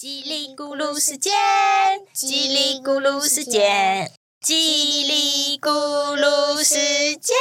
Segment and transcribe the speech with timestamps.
[0.00, 1.34] 叽里咕噜时间，
[2.14, 4.08] 叽里咕噜时间，
[4.40, 5.68] 叽里咕
[6.16, 6.76] 噜时
[7.16, 7.36] 间。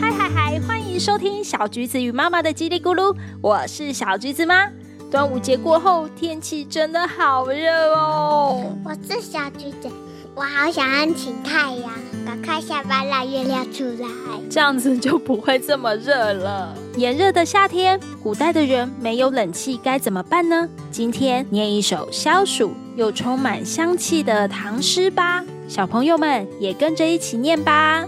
[0.00, 0.60] 嗨嗨嗨！
[0.60, 4.70] 欢迎收听小橘子与妈妈的叽里咕噜，我是小橘子妈。
[5.10, 8.76] 端午节过后，天气真的好热哦。
[8.84, 9.90] 我是小橘子，
[10.36, 11.92] 我好想要请太阳，
[12.24, 14.08] 赶快下班让月亮出来，
[14.48, 16.74] 这样子就不会这么热了。
[16.96, 20.68] 炎热的夏天，古代的人没有冷气该怎么办呢？
[20.90, 28.06] 今天念一首消暑又充满香气的唐诗吧，小朋友们也跟着一起念吧。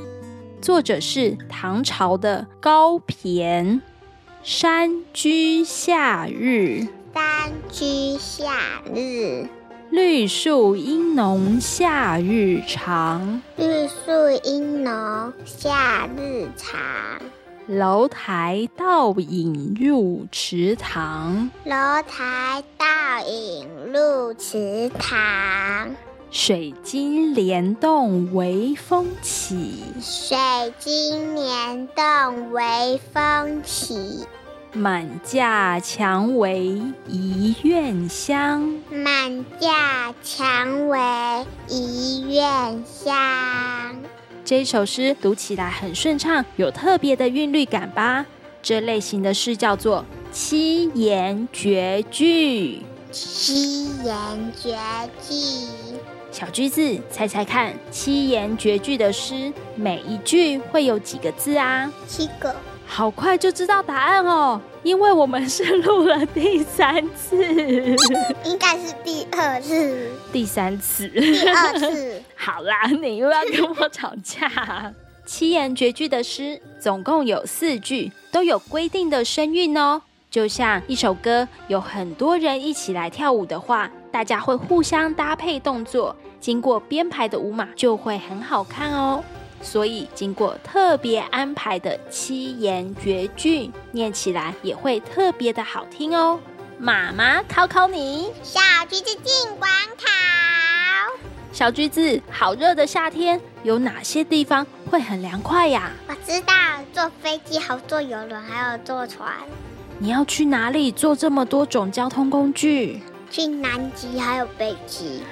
[0.63, 3.81] 作者是唐朝的高骈，
[4.43, 6.87] 山居夏日。
[7.15, 8.53] 山居夏
[8.95, 9.47] 日，
[9.97, 13.41] 绿树阴浓夏日长。
[13.57, 16.79] 绿树阴浓夏日长。
[17.67, 21.51] 楼台倒影入池塘。
[21.65, 22.87] 楼台倒
[23.27, 25.97] 影入池塘。
[26.31, 29.83] 水晶帘动微风起。
[30.03, 30.37] 水
[30.79, 34.27] 晶帘动微风起。
[34.77, 38.61] 满架蔷薇一院香，
[38.91, 40.99] 满架蔷薇
[41.67, 43.97] 一院香。
[44.45, 48.27] 这首诗读起来很顺畅，有特别的韵律感吧？
[48.63, 52.83] 这类型的诗叫做七言绝句。
[53.11, 54.77] 七言绝
[55.27, 55.35] 句，
[56.31, 61.91] 小句子猜猜看，七言绝句的诗每一句会有几个字啊？
[62.07, 62.55] 七个。
[62.89, 67.37] 好快就知道答案哦，因为我们是录了第三次，
[68.45, 72.23] 应该是第二次，第三次，第二次。
[72.37, 74.95] 好啦，你又要跟我吵架。
[75.27, 80.01] 七言绝句的诗总共有四句，都有规定的声韵哦。
[80.31, 89.23] 就像一首歌，有很多人一起来跳舞的话，大家会互相搭配动作，经过编排的舞码就会很好看哦。
[89.63, 96.39] 所以，经过特别安排的七言绝句，念起来也会特别的好听哦。
[96.79, 100.07] 妈妈考考你，小橘子进广考。
[101.53, 105.91] 小橘子，好热的夏天，有哪些地方会很凉快呀？
[106.07, 106.55] 我知道，
[106.93, 109.33] 坐飞机好，坐游轮，还有坐船。
[109.99, 113.01] 你要去哪里坐这么多种交通工具？
[113.31, 115.23] 去南极还有北极。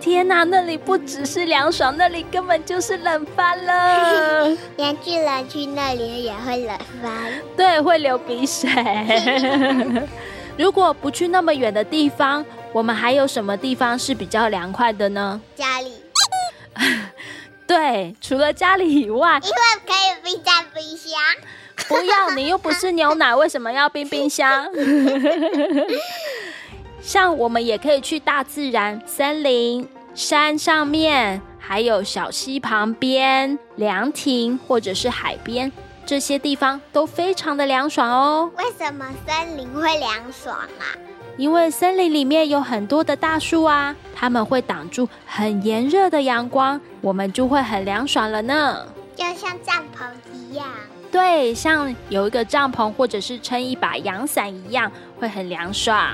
[0.00, 4.56] 天哪，那里不只是凉爽，那里根本就是冷翻了。
[4.76, 8.70] 连巨人去那里也会冷翻，对，会流鼻水。
[10.56, 15.40] 如果不去那么远的地方，我们还有什么地方是比较凉快的呢？
[15.54, 15.92] 家里。
[17.66, 19.56] 对，除了家里以外，因为
[19.86, 21.20] 可以冰在冰箱。
[21.86, 24.66] 不要，你又不是牛奶，为什么要冰冰箱？
[27.00, 35.70] 像我们也可以去大自然、森林、山上面，还有小溪旁边、凉亭或者是海边，
[36.04, 38.50] 这些地方都非常的凉爽哦。
[38.56, 40.84] 为什么森林会凉爽啊？
[41.36, 48.84] 因为森林里面有很多的大树啊，它们会挡住很炎热的阳光，我们就会很凉爽了呢。
[49.14, 50.04] 就像帐篷
[50.34, 50.66] 一样。
[51.12, 56.12] 对，像有一个帐篷或者是撑一把阳伞一样，会很凉爽。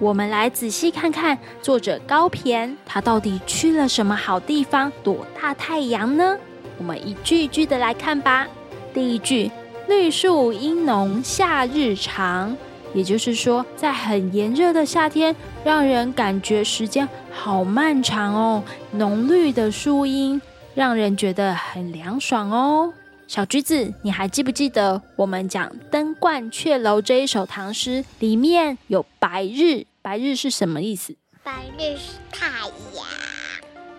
[0.00, 6.36] 我们来仔细看看作者高骈，他到底去了什么好地方躲大太阳呢？
[6.78, 8.46] 我们一句一句的来看吧。
[8.94, 9.50] 第一句
[9.88, 12.56] “绿树阴浓夏日长”，
[12.94, 18.62] 也就是说，在很炎热的夏天，让人感觉时间好漫长哦。
[18.92, 20.40] 浓绿的树荫
[20.76, 22.92] 让人觉得很凉爽哦。
[23.26, 29.84] 小橘子，你还记不记得我们讲《登鹳雀楼》这一首唐诗里面有“白日”？
[30.02, 31.14] 白日是什么意思？
[31.42, 32.70] 白日是太阳。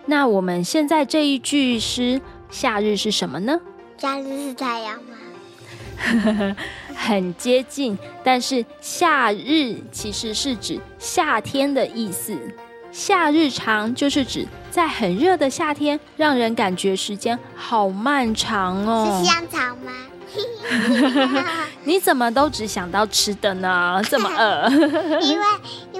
[0.06, 3.60] 那我们现在这一句诗“夏日”是什么呢？
[3.98, 6.56] 夏日是太阳吗？
[6.96, 12.36] 很接近，但是“夏日”其实是指夏天的意思。
[12.90, 19.22] 夏日长就是指在很热的夏天，让人感觉时间好漫长哦。
[19.22, 19.92] 是香肠吗？
[21.84, 24.00] 你怎么都只想到吃的呢？
[24.08, 24.68] 这么饿？
[25.20, 25.44] 因为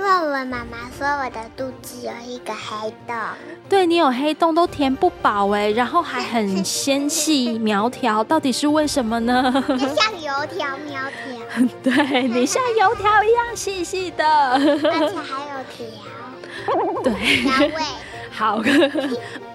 [0.00, 3.14] 因为我妈妈说我的肚子有一个黑洞。
[3.68, 9.52] 对你有黑洞都填不饱哎，然后还很纤细苗条，到底是为什么呢？
[9.68, 11.68] 像油条苗条。
[11.82, 17.02] 对你像油条一样细细的，而且还有条。
[17.04, 17.70] 对，
[18.30, 18.62] 好。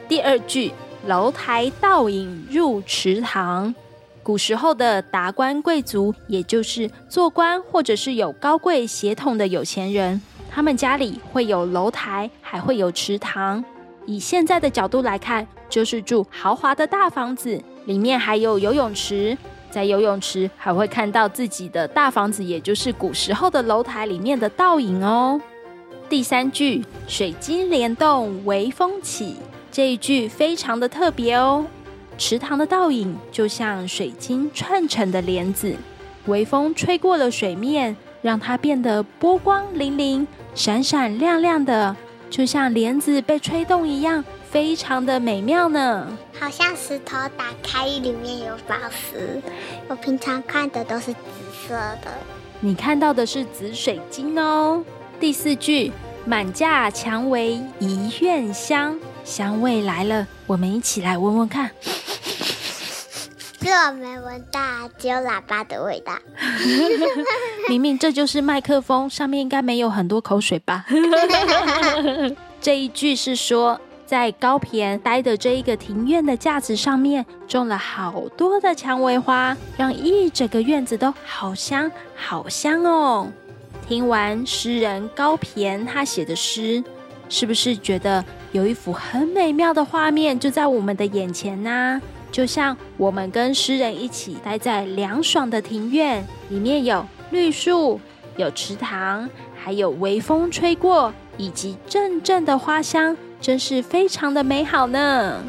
[0.07, 0.71] 第二句
[1.07, 3.73] “楼台倒影入池塘”，
[4.21, 13.63] 古时候的达官贵族，也就是做官或者是有高贵血统的有钱人，他们家里会有楼台，还会有池塘。
[14.05, 19.37] 以现在的角度来看，就是住豪华的大房子，里面还有游泳池，
[19.71, 25.41] 在游泳池还会看到自己的大房子，也就是古时候的楼台里面的倒影哦。
[26.07, 29.37] 第三句“水晶帘动微风起”
[29.71, 31.65] 这一句非常的特别哦。
[32.17, 35.75] 池塘的倒影就像水晶串成的帘子，
[36.27, 40.25] 微风吹过了水面，让它变得波光粼粼、
[40.55, 41.95] 闪闪亮亮的，
[42.27, 46.07] 就像帘子被吹动一样，非常的美妙呢。
[46.39, 49.39] 好像石头打开，里面有宝石。
[49.87, 51.19] 我平常看的都是紫
[51.67, 52.11] 色的，
[52.61, 54.83] 你看到的是紫水晶哦。
[55.19, 55.91] 第四句
[56.25, 61.69] “满架蔷薇一院香”，香味来了，我们一起来闻闻看。
[63.65, 64.59] 是我没闻到，
[64.95, 66.13] 只有喇叭的味道。
[67.67, 70.85] 明明这就是麦克风，上面应该没有很多口水吧？
[72.61, 83.31] 这一句是说，在高田待的这一个庭院的架子上面，种了好多的蔷薇花，让一整个院子都好香好香哦。
[83.87, 86.83] 听完诗人高骈他写的诗，
[87.29, 91.99] 是不是觉得有一幅很美妙的画面就在我们的眼前呢？
[92.35, 97.97] 就像我们跟诗人一起待在凉爽的庭院，里面有绿树、
[98.35, 105.41] 有池塘，还有微风吹过，以及阵阵的花香，真是非常的美好呢。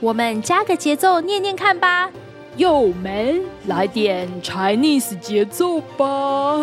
[0.00, 2.10] 我们加个节奏念念看吧，
[2.58, 6.62] 又美，来点 Chinese 节奏吧。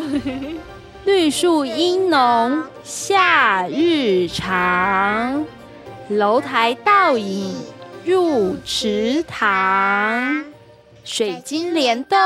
[1.06, 5.44] 绿树阴浓，夏日长，
[6.07, 7.56] 楼台倒影。
[8.03, 10.44] 入池塘，
[11.03, 12.18] 水晶帘动，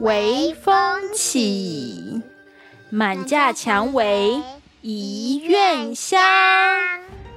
[0.00, 2.22] 微风起，
[2.88, 4.40] 满架蔷薇
[4.80, 6.18] 一院香。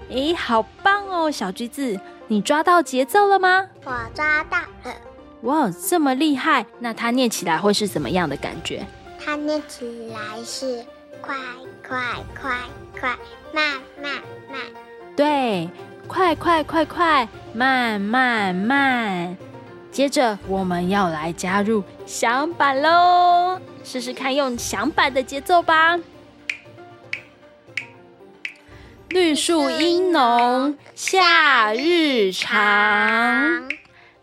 [0.10, 3.68] 哎，好棒哦，小橘子，你抓到节奏了吗？
[3.84, 4.96] 我抓到了。
[5.42, 6.66] 哇，这么厉害！
[6.80, 8.88] 那它念起来会是怎么样的感觉？
[9.20, 10.86] 它念起来是
[11.20, 11.36] 快
[11.86, 11.98] 快
[12.40, 12.58] 快
[12.98, 13.18] 快，
[13.54, 14.14] 慢慢
[14.50, 14.62] 慢。
[15.18, 15.70] 对。
[16.08, 19.36] 快快快快，慢慢慢。
[19.92, 26.00] 接着我们要来加入响板喽，试试看用响板的节奏吧。
[29.10, 33.68] 绿树阴浓，夏日长，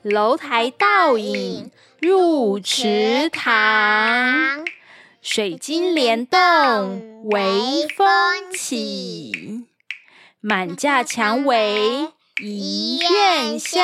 [0.02, 4.64] 楼台倒影入池塘，
[5.20, 8.06] 水晶帘动，微风
[8.52, 9.66] 起。
[10.40, 13.78] 满架蔷薇一院香，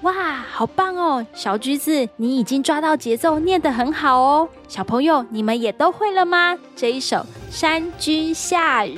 [0.00, 0.12] 哇，
[0.50, 1.26] 好棒哦！
[1.34, 4.48] 小橘子，你已经抓到节奏，念得很好哦。
[4.66, 6.56] 小朋友，你们也都会了吗？
[6.74, 7.16] 这一首
[7.50, 8.96] 《山居夏日》，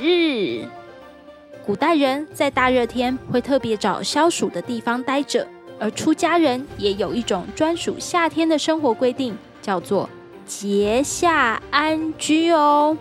[1.66, 5.44] 古代人在大热天会特别找消暑的地方待着，
[5.80, 10.08] 而出家人也有一种专属夏天的生活规定，叫做
[10.46, 12.96] 节夏安居哦。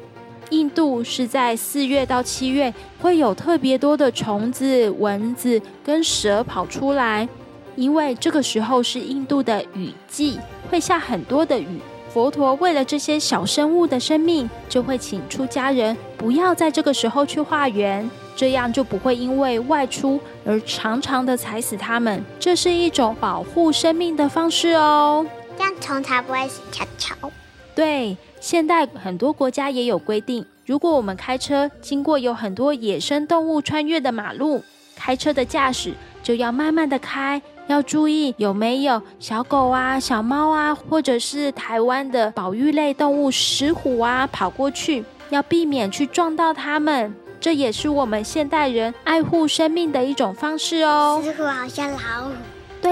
[0.49, 7.27] 印度是在四月到七月会有特别多的虫子、蚊子跟蛇跑出来，
[7.75, 10.39] 因为这个时候是印度的雨季，
[10.69, 11.79] 会下很多的雨。
[12.09, 22.23] 佛陀为了这些小生物的生命，就会请出家人不要在这个时候去化缘，这样就不会因为外出而常常的踩死它们。
[22.39, 25.25] 这是一种保护生命的方式哦，
[25.57, 27.15] 这样虫才不会死翘翘。
[27.77, 28.17] 对。
[28.39, 34.63] 现代很多国家也有规定，如果我们开车经过有很多野生动物穿越的马路，
[34.95, 47.13] 开车的驾驶就要慢慢的开，要注意有没有小狗啊、小猫啊，或者是台湾的保育类动物石虎啊跑过去，要避免去撞到它们。
[47.39, 51.21] 这也是我们现代人爱护生命的一种方式哦。
[51.23, 52.31] 石虎好像老虎，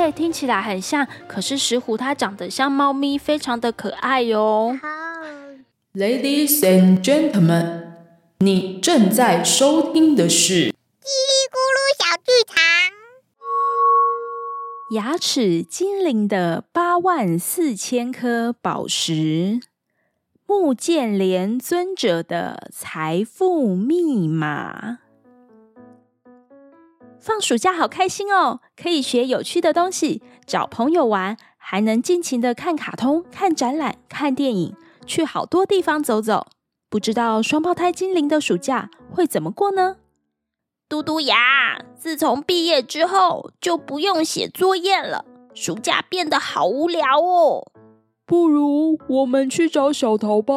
[0.06, 4.78] 对，听起来很像，可是石虎它长得像猫咪，非常的可爱哟。
[5.96, 7.86] Ladies and gentlemen，
[8.38, 10.76] 你正在收听的是《叽里
[11.50, 12.56] 咕噜小剧场》。
[14.96, 19.60] 牙齿精灵的八万四千颗宝石，
[20.46, 25.00] 木剑连尊者的财富密码。
[27.26, 34.76] 放暑假好开心哦，可以学有趣的东西，找朋友玩，还能尽情的看卡通、看展览、看电影。
[35.08, 36.46] 去好多地方走走，
[36.88, 39.96] 不知道双胞胎精灵的暑假会怎么过呢？
[40.88, 47.72] 嘟嘟牙，自从毕业之后就不用写作业了，暑假变得好无聊哦。
[48.28, 50.54] 不如我们去找小桃吧，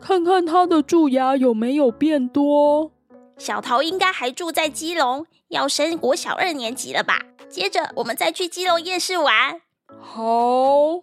[0.00, 2.92] 看看他的蛀牙有没有变多。
[3.36, 7.20] 小桃应该还住在基隆，要升国小二年级了吧？
[7.48, 9.60] 接着我们再去基隆夜市玩。
[10.00, 11.00] 好，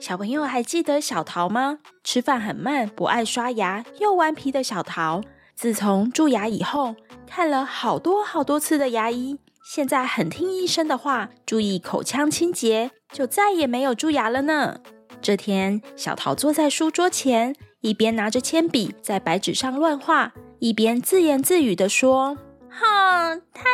[0.00, 1.78] 小朋友还记得小桃吗？
[2.02, 5.20] 吃饭很慢，不爱刷牙，又顽皮的小桃，
[5.54, 14.78] 自从蛀牙以后，看了好多好多次的牙医，现在很听医生的话，注意口腔清洁，就再也没有蛀牙了呢。
[15.20, 22.38] 这天，小桃坐在书桌前，一边拿着铅笔在白纸上乱画，一边自言自语的说
[22.70, 22.98] ：“哼，太难
[23.34, 23.69] 了啦，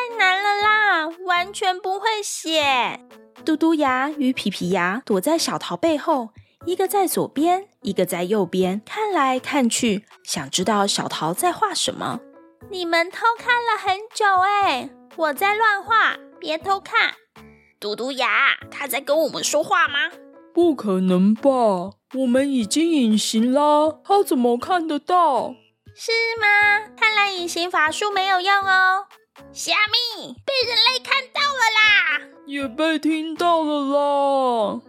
[1.24, 3.00] 完全不会写。”
[3.44, 6.30] 嘟嘟牙与皮皮牙躲在小桃背后，
[6.64, 12.20] 一个在左边，一个在右边，看来看去，想知道小桃在画什么。
[12.70, 17.14] 你们偷看了很久哎，我在乱画，别偷看。
[17.78, 20.10] 嘟嘟牙，他在跟我们说话吗？
[20.52, 21.50] 不可能吧，
[22.14, 25.54] 我们已经隐形啦，他怎么看得到？
[25.94, 26.88] 是吗？
[26.96, 29.06] 看来隐形法术没有用哦。
[29.52, 32.20] 虾米被人类看到了啦！
[32.46, 34.80] 也被听到了啦！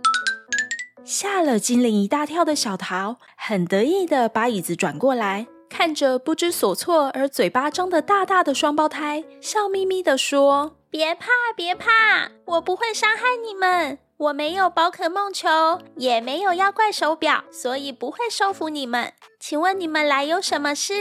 [1.04, 14.00] 吓了精灵一大跳的小桃，很得意的把椅子转过来，看着不知所措而嘴巴张得大大的双胞胎，笑眯眯的说：“别怕，别怕，我不会伤害你们。
[14.18, 15.48] 我没有宝可梦球，
[15.96, 19.14] 也没有妖怪手表，所以不会收服你们。
[19.40, 20.94] 请问你们来有什么事？”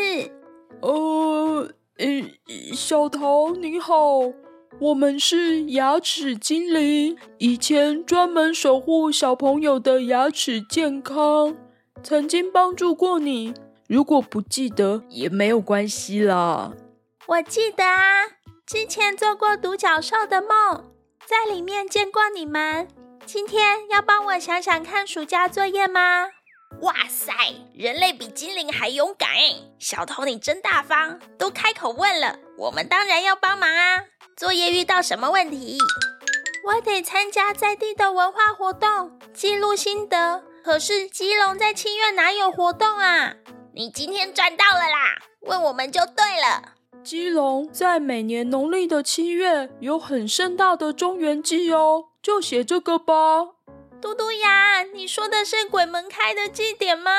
[1.98, 2.06] 呃。
[2.48, 4.20] 诶，小桃你好，
[4.78, 11.56] 我们是牙齿精灵，以前专门守护小朋友的牙齿健康，
[12.02, 13.52] 曾经帮助过你。
[13.88, 16.72] 如果不记得也没有关系啦。
[17.26, 18.26] 我记得啊，
[18.66, 20.84] 之前做过独角兽的梦，
[21.24, 22.86] 在里面见过你们。
[23.24, 26.28] 今天要帮我想想看暑假作业吗？
[26.82, 27.32] 哇塞，
[27.74, 29.28] 人类比精灵还勇敢！
[29.78, 34.04] 小头你真大方，都开口问了，我们当然要帮忙啊。
[34.36, 35.78] 作业遇到什么问题？
[36.66, 40.42] 我得参加在地的文化活动，记录心得。
[40.62, 43.34] 可是基隆在七月哪有活动啊？
[43.72, 46.74] 你今天赚到了啦，问我们就对了。
[47.02, 53.55] 基隆在每年农历的七月有很盛大的中元祭哦，就写这个吧。
[54.00, 57.10] 嘟嘟牙，你说的是鬼门开的祭典吗？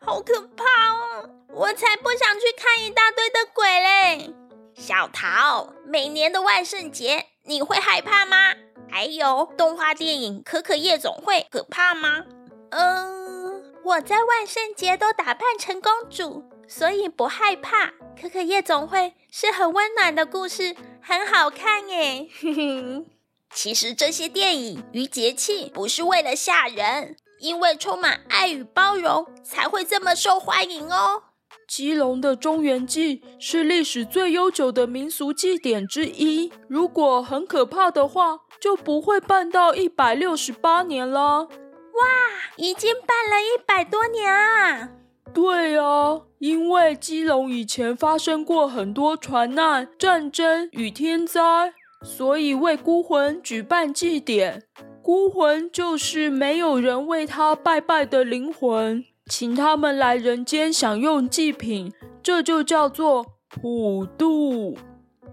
[0.00, 1.28] 好可怕哦！
[1.48, 4.34] 我才不想去看一大堆的鬼嘞。
[4.74, 8.54] 小桃，每年的万圣节你会害怕吗？
[8.88, 12.24] 还有动画电影《可可夜总会》可怕吗？
[12.70, 17.86] 嗯，我在万圣节都打扮成公主，所以不害怕。
[18.20, 18.98] 《可可夜总会》
[19.30, 22.28] 是很温暖的故事，很好看耶。
[23.52, 31.24] 其实这些电影与节气不是为了吓人，因为充满爱与包容，才会这么受欢迎哦。
[31.68, 41.42] 基隆的中元祭是历史最悠久的民俗祭典之一，如果很可怕的话，就不会办到一百六十八年了。
[41.42, 42.06] 哇，
[42.56, 44.90] 已经办了一百多年啊！
[45.32, 51.74] 对啊，因为基隆以前发生过很多船难、战争与天灾。
[52.02, 54.64] 所以为孤魂举办祭典，
[55.02, 61.92] 孤魂就是没有人为他拜拜的灵魂，请他们来人间享用祭品，
[62.22, 64.78] 这就叫做普渡。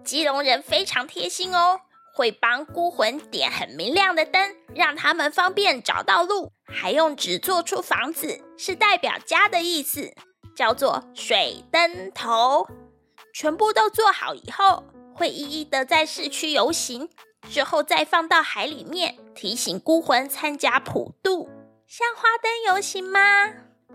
[0.04, 1.80] 基隆人非常贴心哦，
[2.14, 10.14] 会帮孤魂点很明亮的灯，让他们方便找到路，还用纸做出房子，是代表家的意思，
[10.54, 12.68] 叫做水灯头。
[13.34, 14.84] 全部都做好以后。
[15.18, 17.10] 会一一的在市区游行，
[17.50, 21.50] 之后再放到海里面，提醒孤魂参加普渡，
[21.88, 23.20] 像花灯游行吗？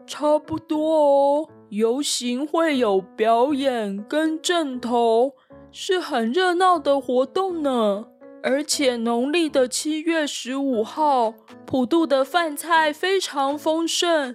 [0.05, 5.35] 差不多哦，游行会有表演跟阵头，
[5.71, 8.07] 是很热闹的活动呢。
[8.43, 14.35] 而且农历的七月十五号，普渡的饭菜非常丰盛，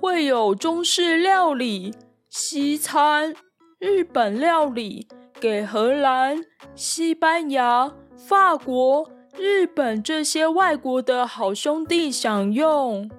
[0.00, 1.94] 会有中式料理、
[2.28, 3.36] 西餐、
[3.78, 5.06] 日本料理。
[5.44, 6.42] 给荷兰、
[6.74, 13.10] 西班牙、法国、日本这些外国的好兄弟享用。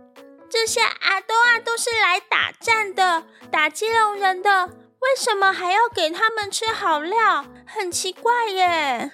[0.50, 7.46] 这些阿多啊都是来打战的，打基隆人的，为什么还要给他们吃好料？
[7.68, 9.12] 很奇怪耶。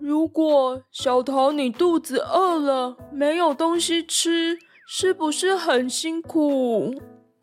[0.00, 6.92] 如果小桃你肚子饿了，没有东西吃，是不是很辛苦？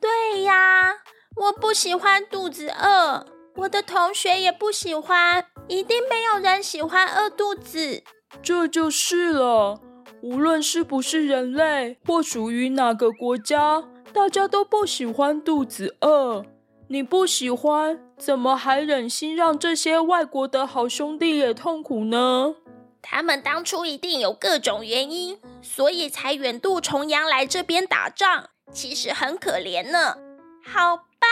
[0.01, 0.95] 对呀，
[1.37, 3.25] 我不喜欢肚子饿。
[3.55, 8.03] 我的同学也不喜欢，一定没有人喜欢饿肚子。
[8.43, 9.79] 这就是了。
[10.21, 16.45] 无论是不是人类，或属于哪个国家，大家都不喜欢肚子饿。
[16.87, 22.55] 你不喜欢，怎么还忍心让这些外国的好兄弟也痛苦呢？
[23.01, 28.49] 他们当初一定有各种原因，所以才远渡重洋来这边打仗。
[28.71, 30.17] 其实很可怜呢。
[30.63, 31.27] 好吧，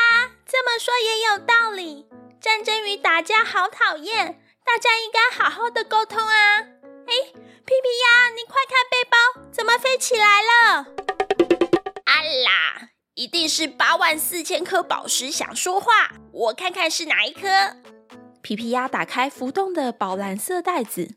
[0.46, 2.06] 这么说也有道理。
[2.44, 6.60] 战争与打架好讨厌，大家应该好好的沟通啊。
[6.60, 10.80] 哎，皮皮鸭，你快看背包，怎么飞起来了？
[12.04, 17.48] 啊啦，一定是八万四千颗宝石想说话，我看看是哪一颗。
[18.42, 21.16] 皮皮鸭打开浮动的宝蓝色袋子。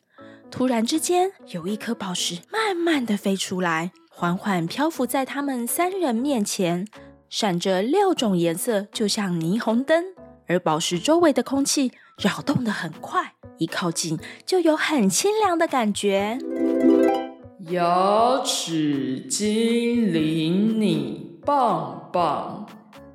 [0.48, 6.86] 突然之间，有一颗宝石慢慢的飞出来，缓缓漂浮在他们三人面前，
[7.28, 10.14] 闪着六种颜色，就像霓虹灯。
[10.48, 16.38] 而宝石周围的空气扰动的很快，一靠近就有很清凉的感觉。
[17.70, 22.66] 牙齿精灵，你棒棒！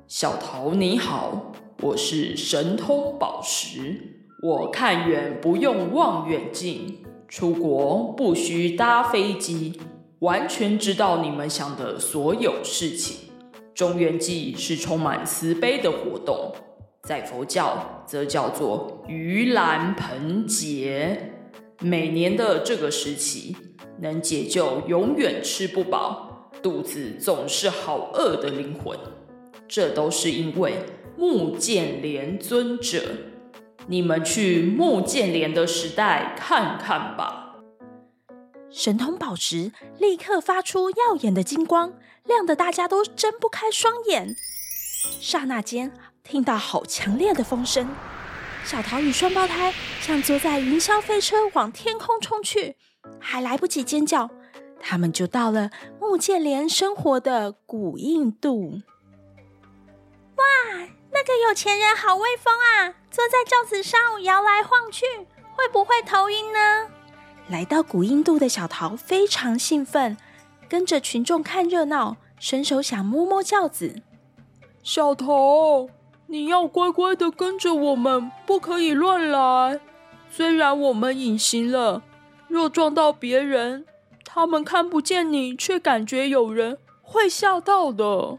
[0.06, 6.98] 小桃你好，我是神通宝石，我看远不用望远镜。
[7.28, 9.80] 出国不需搭飞机，
[10.18, 13.30] 完全知道你们想的所有事情。
[13.74, 16.52] 中元祭是充满慈悲的活动，
[17.02, 21.32] 在佛教则叫做盂兰盆节。
[21.80, 23.56] 每年的这个时期，
[23.98, 28.96] 能解救永远吃不饱、肚子总是好饿的灵魂。
[29.66, 30.84] 这都是因为
[31.16, 33.02] 木剑莲尊者。
[33.88, 37.56] 你们去木剑莲的时代看看吧。
[38.70, 41.94] 神通宝石立刻发出耀眼的金光，
[42.24, 44.36] 亮得大家都睁不开双眼。
[45.20, 45.92] 刹那间，
[46.24, 47.88] 听到好强烈的风声，
[48.64, 52.76] 小桃与双胞胎像坐在云霄飞车往天空冲去，
[53.20, 54.30] 还来不及尖叫，
[54.80, 58.80] 他们就到了木剑莲生活的古印度。
[60.36, 60.44] 哇！
[61.14, 62.94] 那个有钱人好威风啊！
[63.10, 65.04] 坐在轿子上摇来晃去，
[65.54, 66.88] 会不会头晕呢？
[67.48, 70.16] 来到古印度的小桃非常兴奋，
[70.68, 74.02] 跟着群众看热闹，伸手想摸摸轿子。
[74.82, 75.88] 小桃，
[76.32, 79.78] 你要乖乖的跟着我们，不可以乱来。
[80.30, 82.02] 虽然我们隐形了，
[82.48, 83.84] 若撞到别人，
[84.24, 88.38] 他们看不见你，却感觉有人，会吓到的。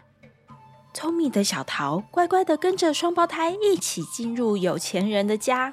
[0.91, 5.71] 聪明的小桃乖乖的跟着双胞胎一起进入有钱人的家，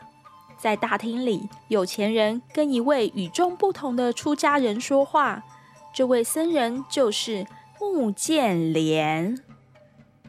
[0.59, 5.43] 在大厅里，有钱人跟一位与众不同的出家人说话。
[5.95, 7.47] 这位僧人就是
[7.81, 9.43] 木剑莲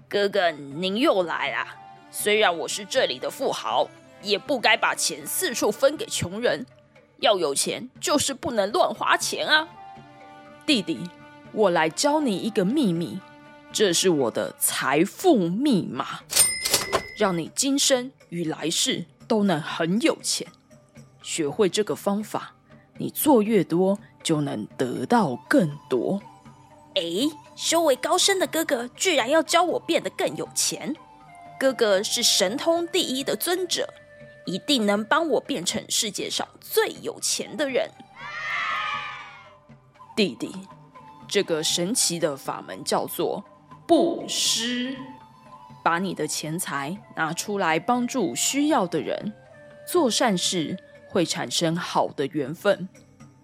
[0.07, 1.79] 哥哥，您又来啦！
[2.11, 3.89] 虽然我是这里的富豪，
[4.21, 6.65] 也不该把钱四处分给穷人。
[7.19, 9.67] 要有钱，就是不能乱花钱啊！
[10.65, 10.99] 弟弟，
[11.53, 13.19] 我来教你一个秘密。
[13.71, 16.19] 这是我的财富密码，
[17.17, 20.45] 让你今生与来世都能很有钱。
[21.21, 22.55] 学会这个方法，
[22.97, 26.19] 你做越多，就能得到更多。
[26.95, 27.01] 哎，
[27.55, 30.93] 修为高深的哥哥居然要教我变得更有钱！
[31.61, 33.87] 哥哥是神通第一的尊者，
[34.47, 37.87] 一定能帮我变成世界上最有钱的人。
[40.15, 40.51] 弟弟，
[41.27, 43.45] 这个神奇的法门叫做。
[43.85, 44.97] 布施，
[45.83, 49.31] 把你的钱财拿出来帮助需要的人，
[49.85, 50.75] 做善事
[51.09, 52.89] 会产生好的缘分，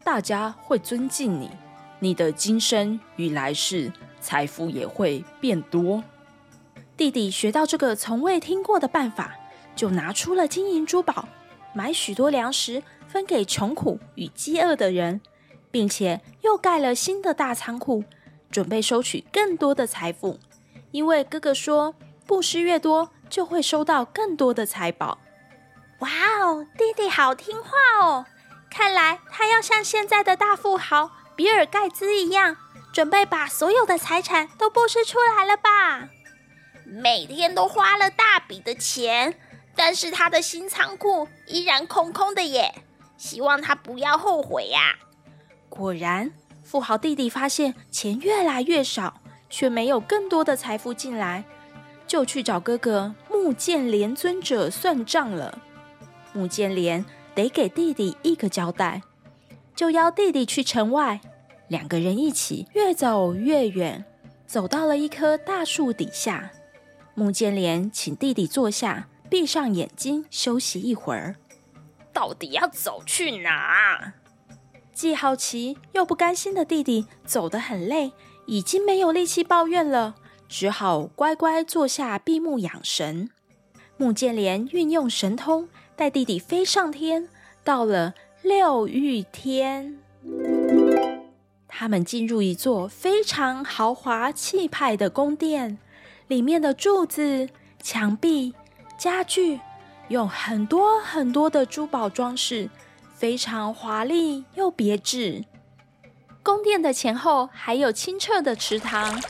[0.03, 1.51] 大家会尊敬你，
[1.99, 6.03] 你的今生与来世财富也会变多。
[6.97, 9.35] 弟弟学到这个从未听过的办法，
[9.75, 11.29] 就拿出了金银珠宝，
[11.73, 15.21] 买许多粮食分给穷苦与饥饿的人，
[15.69, 18.03] 并且又盖了新的大仓库。
[18.49, 20.39] 准备收取更多的财富，
[20.91, 21.93] 因为哥哥说
[22.25, 25.19] 布施越多，就会收到更多的财宝。
[25.99, 26.09] 哇
[26.41, 27.69] 哦，弟弟好听话
[28.01, 28.25] 哦！
[28.71, 32.55] 看来他要像现在的大富豪比尔盖茨一样，
[32.93, 36.09] 准备把所有的财产都布施出来了吧？
[36.89, 39.35] 每天都花了大笔的钱，
[39.75, 42.73] 但是他的新仓库依然空空的耶。
[43.17, 44.97] 希望他不要后悔呀！
[45.69, 46.31] 果然。
[46.63, 51.45] 富豪弟弟发现钱越来越少，却没有更多的财富进来，
[52.05, 55.61] 就去找哥哥木剑莲尊者算账了。
[56.33, 59.01] 木剑莲得给弟弟一个交代，
[59.73, 61.21] 就邀弟弟去城外。
[61.69, 64.03] 两个人一起越走越远，
[64.45, 66.51] 走到了一棵大树底下。
[67.19, 71.35] 木剑莲请弟弟坐下，闭上眼睛休息一会儿。
[72.13, 74.13] 到底要走去哪？
[74.93, 78.11] 既好奇又不甘心的弟弟走得很累，
[78.45, 80.13] 已经没有力气抱怨了，
[80.47, 83.31] 只好乖乖坐下闭目养神。
[83.97, 87.27] 穆建莲运用神通，带弟弟飞上天，
[87.63, 89.97] 到了六欲天。
[91.67, 95.79] 他们进入一座非常豪华气派的宫殿，
[96.27, 97.49] 里面的柱子、
[97.81, 98.53] 墙壁、
[98.97, 99.59] 家具
[100.09, 102.69] 用很多很多的珠宝装饰，
[103.15, 105.45] 非常华丽又别致。
[106.43, 109.21] 宫殿的前后还有清澈的池塘，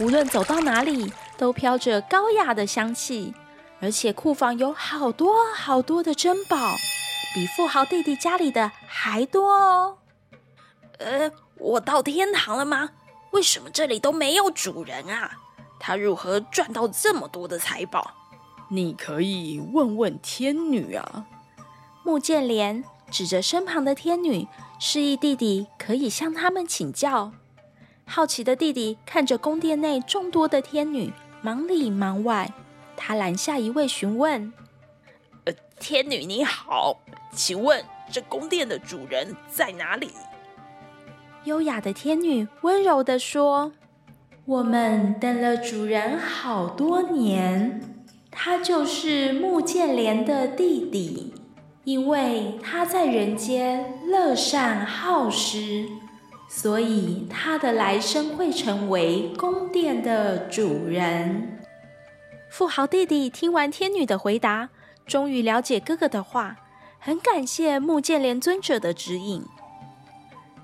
[0.00, 3.34] 无论走到哪里都飘着高雅的香气。
[3.80, 6.74] 而且库房有好多好多的珍宝，
[7.34, 9.98] 比富豪弟弟家里的还多哦。
[10.98, 11.30] 呃。
[11.58, 12.90] 我到天堂了吗？
[13.30, 15.38] 为什么这里都没有主人啊？
[15.86, 18.10] 他如何赚到这么多的财宝？
[18.68, 21.24] 你可以问问天女啊。
[22.02, 24.48] 木剑莲指着身旁的天女，
[24.80, 27.30] 示意弟弟可以向他们请教。
[28.04, 32.52] 好奇的弟弟看着宫殿内众多的天女，忙里忙外。
[32.96, 34.52] 他拦下一位询问
[35.46, 36.98] ：“呃，天女你好，
[37.30, 40.10] 请问这宫殿的主人在哪里？”
[41.44, 43.70] 优雅的天女温柔的说
[44.46, 47.80] ：“我们等了主人好多年，
[48.30, 51.34] 他就是木剑莲的弟弟。
[51.82, 55.88] 因为他在人间乐善好施，
[56.48, 61.58] 所以他的来生会成为宫殿的主人。”
[62.50, 64.68] 富豪弟弟听完天女的回答，
[65.06, 66.56] 终于了解哥哥的话，
[67.00, 69.44] 很感谢木剑莲尊者的指引。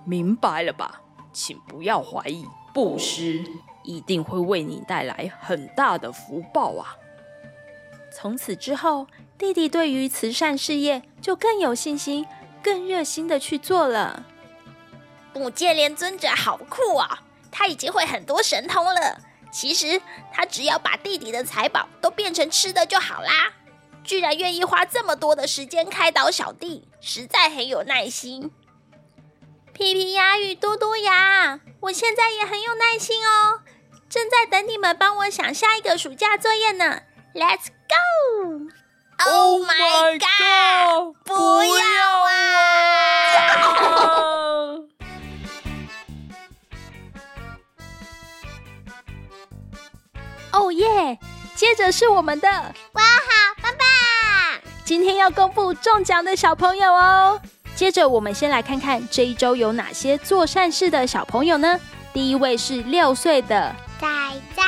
[0.05, 1.03] 明白了吧？
[1.33, 3.45] 请不要怀疑，布施
[3.85, 6.97] 一定会为你带来很大的福报啊！
[8.15, 9.07] 从此之后，
[9.39, 12.27] 弟弟对于慈善事业就更有信心，
[12.63, 14.27] 更热心的去做了。
[15.35, 17.23] 木剑莲尊者好酷啊！
[17.51, 19.19] 他已经会很多神通了。
[19.51, 20.01] 其实
[20.33, 23.53] 他只要把弟弟的财宝都变成吃的就好啦。
[24.05, 28.51] 居然愿意花这么多的时间开导小弟，实在很有耐心。
[29.73, 33.62] 皮皮鸭与嘟嘟鸭，我现在也很有耐心哦，
[34.13, 37.01] 正在等你们帮我想下一个暑假作业呢。
[37.35, 41.17] Let's go！Oh my god！
[41.25, 42.37] 不要啊！
[50.53, 51.19] 哦耶！
[51.55, 53.89] 接着是我们的哇，好棒棒！
[54.85, 57.41] 今天要公布中奖的小朋友哦。
[57.75, 61.81] 接着，我们先来看看这一周有哪些做善事的小朋友呢？
[62.13, 64.07] 第一位是六岁的仔
[64.55, 64.63] 仔，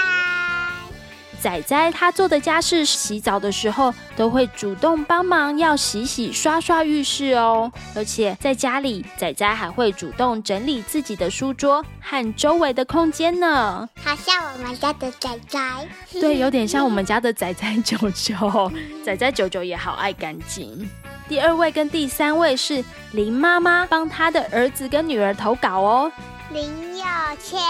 [1.40, 7.70] 仔仔他做的家事，洗澡的时候都会主动帮忙，要洗洗刷刷浴室哦。
[7.94, 13.86] 而且在家里，仔仔还会主动整理自己的书桌和周围的空间呢。
[14.02, 15.60] 好像我们家的仔仔，
[16.12, 18.72] 对，有点像我们家的仔仔九九，
[19.04, 20.88] 仔仔九九也好爱干净。
[21.28, 26.10] 第二位跟第三位是林妈妈帮她的儿子跟女儿投稿哦。
[26.54, 26.62] 林
[26.96, 27.04] 佑
[27.42, 27.60] 谦，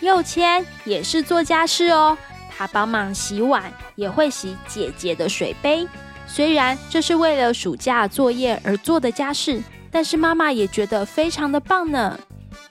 [0.00, 2.18] 佑谦也是做家事哦，
[2.50, 5.86] 他帮忙洗碗，也会洗姐姐的水杯。
[6.26, 12.18] 虽然这是为了暑假作业而做的家事，但是妈妈也觉得非常的棒呢。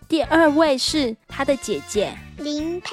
[0.10, 2.90] 第二位是他的姐姐林佩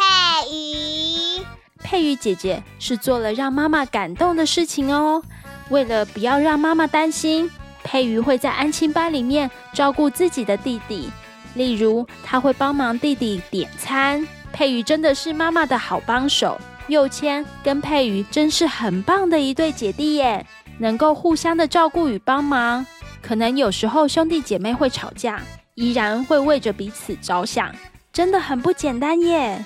[0.52, 1.44] 瑜，
[1.82, 5.20] 佩瑜姐姐是做了让妈妈感动的事情哦。
[5.68, 7.50] 为了不要让妈妈担心，
[7.82, 11.10] 佩瑜会在安亲班里面照顾自己的弟弟。
[11.54, 14.26] 例如，他会帮忙弟弟点餐。
[14.52, 16.60] 佩瑜真的是妈妈的好帮手。
[16.88, 20.44] 佑谦跟佩瑜真是很棒的一对姐弟耶，
[20.78, 22.84] 能够互相的照顾与帮忙。
[23.22, 25.40] 可能有时候兄弟姐妹会吵架，
[25.74, 27.72] 依然会为着彼此着想，
[28.12, 29.64] 真的很不简单耶。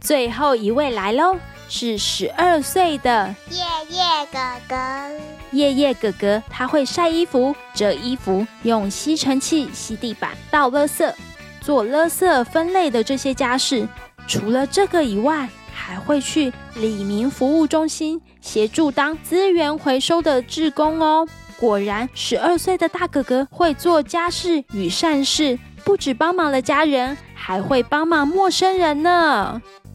[0.00, 1.36] 最后一位来喽。
[1.68, 3.58] 是十二岁的夜
[3.90, 4.76] 夜哥哥。
[5.52, 11.12] 夜夜哥哥他会晒衣服、折衣服，用吸尘器吸地板、倒垃圾、
[11.60, 13.86] 做垃圾分类的这些家事。
[14.26, 21.28] 除了这个以外，还会去李明服务中心协助当资源回收的志工哦。
[21.56, 29.62] 果然，十二岁的大哥哥会做家事与善事，不止帮忙了家人，还会帮忙陌生人呢。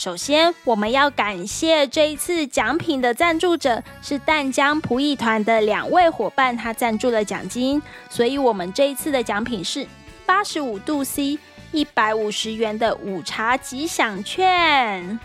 [0.00, 9.86] 首先，我们要感谢这一次奖品的赞助者是淡江仆役团的两位伙伴，他赞助了奖金，所以我们这一次的奖品是
[10.24, 11.38] 八十五度 C
[11.70, 15.20] 一百五十元的午茶吉祥券。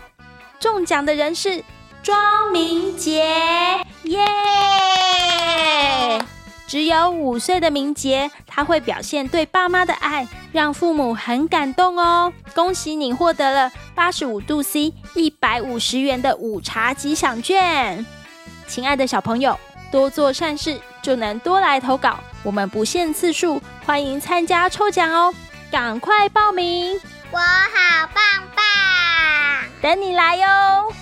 [0.60, 1.64] 中奖的人是
[2.02, 3.34] 庄明杰，
[4.02, 4.26] 耶！
[6.66, 12.30] 只有五岁的明杰，他会表现对爸妈的爱，让父母很感动哦。
[12.54, 18.04] 恭喜你获得了八十五度 C 一百五十元的午茶吉祥券。
[18.68, 19.58] 亲爱的小朋友，
[19.90, 25.34] 多做善事就能多来投稿，我们不限次数，欢迎参加抽奖哦！
[25.70, 28.22] 赶快报名，我好棒
[28.54, 28.64] 棒，
[29.80, 30.92] 等你来哟！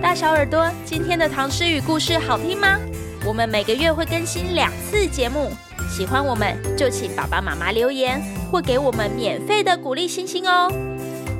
[0.00, 2.78] 大小耳朵，今天的唐诗与故事好听吗？
[3.26, 5.52] 我们每个月会更新两次节目，
[5.90, 8.18] 喜欢我们就请爸爸妈妈留言
[8.50, 10.72] 或给我们免费的鼓励星星哦。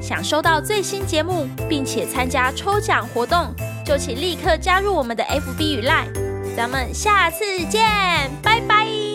[0.03, 3.55] 想收到最新节目并且参加抽奖活动，
[3.87, 6.13] 就请立刻加入我们的 FB 与 Line。
[6.57, 7.81] 咱们下次见，
[8.43, 9.12] 拜拜。